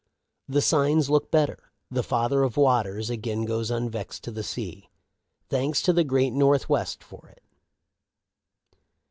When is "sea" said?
4.41-4.89